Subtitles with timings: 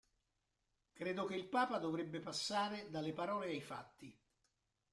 [0.93, 4.19] Credo che il Papa dovrebbe passare dalle parole ai fatti.